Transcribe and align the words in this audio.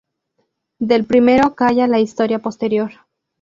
Del 0.79 1.05
primero 1.05 1.53
calla 1.53 1.85
la 1.85 1.99
historia 1.99 2.39
posterior. 2.39 2.91